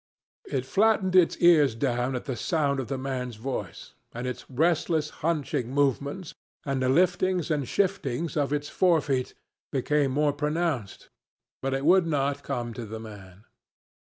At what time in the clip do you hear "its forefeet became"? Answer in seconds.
8.51-10.09